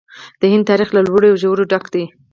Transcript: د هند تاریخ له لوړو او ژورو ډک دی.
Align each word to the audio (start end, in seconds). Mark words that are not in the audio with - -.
د 0.41 0.41
هند 0.51 0.63
تاریخ 0.71 0.89
له 0.93 1.01
لوړو 1.07 1.27
او 1.31 1.37
ژورو 1.41 1.69
ډک 1.71 1.85
دی. 1.93 2.05